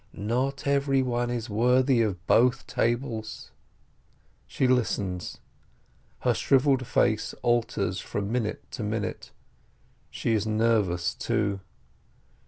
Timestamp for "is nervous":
10.33-11.13